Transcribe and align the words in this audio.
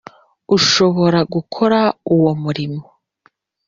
ushobora 0.57 1.19
gukora 1.33 1.79
uwo 2.13 2.31
murimo 2.43 2.81